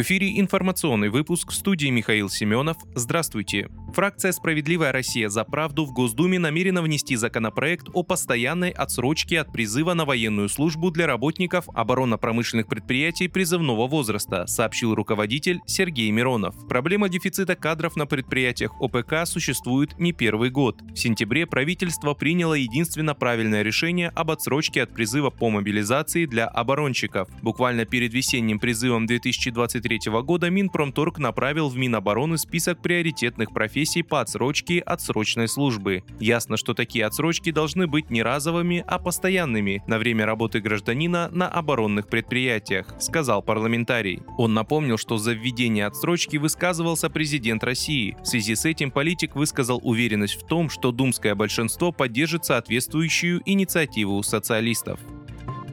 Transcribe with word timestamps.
В 0.00 0.02
эфире 0.02 0.40
информационный 0.40 1.10
выпуск 1.10 1.52
студии 1.52 1.88
Михаил 1.88 2.30
Семенов. 2.30 2.78
Здравствуйте. 2.94 3.68
Фракция 3.92 4.32
«Справедливая 4.32 4.92
Россия 4.92 5.28
за 5.28 5.44
правду» 5.44 5.84
в 5.84 5.92
Госдуме 5.92 6.38
намерена 6.38 6.82
внести 6.82 7.16
законопроект 7.16 7.88
о 7.92 8.02
постоянной 8.02 8.70
отсрочке 8.70 9.40
от 9.40 9.52
призыва 9.52 9.94
на 9.94 10.04
военную 10.04 10.48
службу 10.48 10.90
для 10.90 11.06
работников 11.06 11.68
оборонно-промышленных 11.74 12.68
предприятий 12.68 13.28
призывного 13.28 13.88
возраста, 13.88 14.46
сообщил 14.46 14.94
руководитель 14.94 15.60
Сергей 15.66 16.10
Миронов. 16.10 16.54
Проблема 16.68 17.08
дефицита 17.08 17.56
кадров 17.56 17.96
на 17.96 18.06
предприятиях 18.06 18.80
ОПК 18.80 19.26
существует 19.26 19.98
не 19.98 20.12
первый 20.12 20.50
год. 20.50 20.80
В 20.82 20.96
сентябре 20.96 21.46
правительство 21.46 22.14
приняло 22.14 22.54
единственно 22.54 23.14
правильное 23.14 23.62
решение 23.62 24.10
об 24.10 24.30
отсрочке 24.30 24.82
от 24.82 24.94
призыва 24.94 25.30
по 25.30 25.50
мобилизации 25.50 26.26
для 26.26 26.46
оборонщиков. 26.46 27.28
Буквально 27.42 27.86
перед 27.86 28.14
весенним 28.14 28.58
призывом 28.58 29.06
2020 29.06 29.80
2023 29.80 30.12
года 30.22 30.50
Минпромторг 30.50 31.18
направил 31.18 31.68
в 31.68 31.76
Минобороны 31.76 32.38
список 32.38 32.80
приоритетных 32.82 33.52
профессий 33.52 33.79
по 34.02 34.20
отсрочке 34.20 34.80
отсрочной 34.80 35.48
службы. 35.48 36.04
Ясно, 36.18 36.56
что 36.56 36.74
такие 36.74 37.06
отсрочки 37.06 37.50
должны 37.50 37.86
быть 37.86 38.10
не 38.10 38.22
разовыми, 38.22 38.84
а 38.86 38.98
постоянными 38.98 39.82
на 39.86 39.98
время 39.98 40.26
работы 40.26 40.60
гражданина 40.60 41.28
на 41.32 41.48
оборонных 41.48 42.08
предприятиях, 42.08 42.94
сказал 42.98 43.42
парламентарий. 43.42 44.22
Он 44.38 44.54
напомнил, 44.54 44.98
что 44.98 45.16
за 45.18 45.32
введение 45.32 45.86
отсрочки 45.86 46.36
высказывался 46.36 47.10
президент 47.10 47.64
России. 47.64 48.16
В 48.22 48.26
связи 48.26 48.54
с 48.54 48.64
этим 48.64 48.90
политик 48.90 49.36
высказал 49.36 49.80
уверенность 49.82 50.40
в 50.40 50.46
том, 50.46 50.70
что 50.70 50.92
думское 50.92 51.34
большинство 51.34 51.92
поддержит 51.92 52.44
соответствующую 52.44 53.42
инициативу 53.44 54.22
социалистов. 54.22 55.00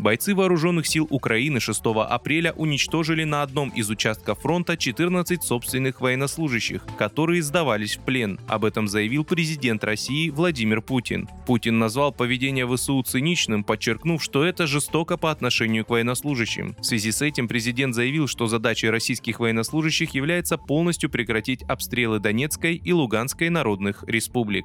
Бойцы 0.00 0.34
вооруженных 0.34 0.86
сил 0.86 1.06
Украины 1.10 1.60
6 1.60 1.82
апреля 2.08 2.52
уничтожили 2.52 3.24
на 3.24 3.42
одном 3.42 3.68
из 3.68 3.90
участков 3.90 4.40
фронта 4.40 4.78
14 4.78 5.42
собственных 5.42 6.00
военнослужащих, 6.00 6.86
которые 6.96 7.42
сдавались 7.42 7.96
в 7.96 8.00
плен. 8.00 8.40
Об 8.48 8.64
этом 8.64 8.88
заявил 8.88 9.24
президент 9.24 9.84
России 9.84 10.30
Владимир 10.30 10.80
Путин. 10.80 11.28
Путин 11.46 11.78
назвал 11.78 12.12
поведение 12.12 12.66
ВСУ 12.66 13.02
циничным, 13.02 13.62
подчеркнув, 13.62 14.22
что 14.22 14.42
это 14.42 14.66
жестоко 14.66 15.18
по 15.18 15.30
отношению 15.30 15.84
к 15.84 15.90
военнослужащим. 15.90 16.74
В 16.80 16.84
связи 16.84 17.12
с 17.12 17.20
этим 17.20 17.46
президент 17.46 17.94
заявил, 17.94 18.26
что 18.26 18.46
задачей 18.46 18.88
российских 18.88 19.38
военнослужащих 19.38 20.14
является 20.14 20.56
полностью 20.56 21.10
прекратить 21.10 21.62
обстрелы 21.64 22.20
Донецкой 22.20 22.76
и 22.76 22.92
Луганской 22.94 23.50
народных 23.50 24.02
республик. 24.06 24.64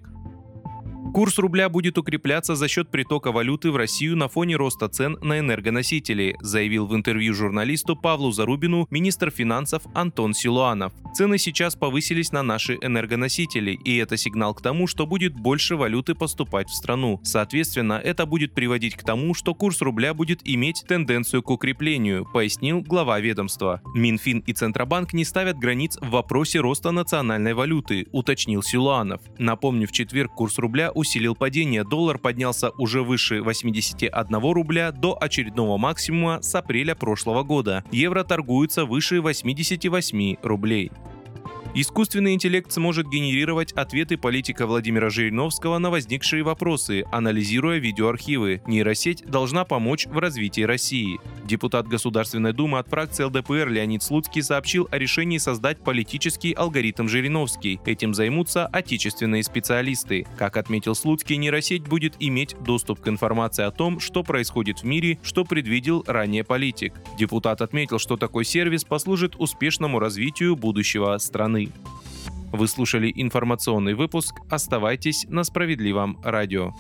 Курс 1.16 1.40
рубля 1.40 1.70
будет 1.70 1.98
укрепляться 1.98 2.56
за 2.56 2.68
счет 2.68 2.92
притока 2.92 3.32
валюты 3.32 3.72
в 3.72 3.78
Россию 3.78 4.18
на 4.18 4.28
фоне 4.28 4.58
роста 4.58 4.90
цен 4.90 5.18
на 5.22 5.40
энергоносители, 5.40 6.36
заявил 6.42 6.88
в 6.88 6.94
интервью 6.94 7.34
журналисту 7.34 7.96
Павлу 7.96 8.34
Зарубину 8.34 8.86
министр 8.90 9.32
финансов 9.32 9.84
Антон 9.94 10.34
Силуанов. 10.34 10.92
Цены 11.14 11.38
сейчас 11.38 11.78
повысились 11.78 12.34
на 12.34 12.44
наши 12.44 12.78
энергоносители, 12.82 13.80
и 13.86 13.96
это 13.96 14.18
сигнал 14.18 14.54
к 14.54 14.62
тому, 14.62 14.88
что 14.88 15.06
будет 15.06 15.34
больше 15.34 15.78
валюты 15.78 16.16
поступать 16.16 16.68
в 16.68 16.76
страну. 16.76 17.22
Соответственно, 17.24 17.94
это 17.94 18.26
будет 18.26 18.54
приводить 18.54 18.98
к 18.98 19.04
тому, 19.04 19.34
что 19.34 19.56
курс 19.56 19.82
рубля 19.82 20.14
будет 20.14 20.42
иметь 20.44 20.84
тенденцию 20.86 21.44
к 21.44 21.50
укреплению, 21.50 22.28
пояснил 22.34 22.82
глава 22.82 23.22
ведомства. 23.22 23.82
Минфин 23.96 24.40
и 24.40 24.52
Центробанк 24.52 25.14
не 25.14 25.24
ставят 25.24 25.58
границ 25.58 25.98
в 26.02 26.10
вопросе 26.10 26.60
роста 26.60 26.92
национальной 26.92 27.54
валюты, 27.54 28.06
уточнил 28.12 28.62
Силуанов. 28.62 29.22
Напомню, 29.38 29.88
в 29.88 29.94
четверг 29.94 30.34
курс 30.34 30.58
рубля 30.58 30.92
усилил 31.06 31.36
падение, 31.36 31.84
доллар 31.84 32.18
поднялся 32.18 32.72
уже 32.72 33.04
выше 33.04 33.44
81 33.44 34.52
рубля 34.52 34.92
до 34.92 35.16
очередного 35.22 35.78
максимума 35.78 36.42
с 36.42 36.56
апреля 36.56 36.96
прошлого 36.96 37.44
года. 37.44 37.84
Евро 37.92 38.24
торгуется 38.24 38.86
выше 38.86 39.22
88 39.22 40.38
рублей. 40.42 40.92
Искусственный 41.76 42.34
интеллект 42.34 42.72
сможет 42.72 43.08
генерировать 43.08 43.72
ответы 43.74 44.18
политика 44.18 44.66
Владимира 44.66 45.10
Жириновского 45.10 45.78
на 45.78 45.92
возникшие 45.92 46.42
вопросы, 46.42 47.04
анализируя 47.12 47.78
видеоархивы. 47.78 48.64
Нейросеть 48.66 49.26
должна 49.26 49.64
помочь 49.64 50.08
в 50.08 50.18
развитии 50.18 50.62
России. 50.62 51.20
Депутат 51.46 51.88
Государственной 51.88 52.54
Думы 52.54 52.80
от 52.80 52.88
фракции 52.88 53.24
ЛДПР 53.24 53.70
Леонид 53.70 54.02
Слуцкий 54.02 54.42
сообщил 54.42 54.88
о 54.90 54.98
решении 54.98 55.38
создать 55.38 55.78
политический 55.78 56.54
алгоритм 56.54 57.08
Жириновский. 57.08 57.80
Этим 57.86 58.16
займутся 58.16 58.66
отечественные 58.66 59.44
специалисты. 59.44 60.26
Как 60.38 60.58
отметил 60.58 60.96
Слуцкий, 60.96 61.38
нейросеть 61.38 61.88
будет 61.88 62.16
иметь 62.20 62.56
доступ 62.62 63.00
к 63.02 63.08
информации 63.08 63.64
о 63.64 63.70
том, 63.70 64.00
что 64.00 64.24
происходит 64.24 64.80
в 64.80 64.86
мире, 64.86 65.20
что 65.22 65.46
предвидел 65.46 66.04
ранее 66.08 66.44
политик. 66.44 66.94
Депутат 67.20 67.62
отметил, 67.62 68.00
что 68.00 68.18
такой 68.18 68.44
сервис 68.44 68.84
послужит 68.84 69.36
успешному 69.38 70.00
развитию 70.00 70.56
будущего 70.56 71.16
страны. 71.20 71.70
Вы 72.52 72.68
слушали 72.68 73.12
информационный 73.16 73.94
выпуск. 73.94 74.34
Оставайтесь 74.50 75.28
на 75.30 75.44
справедливом 75.44 76.18
радио. 76.24 76.72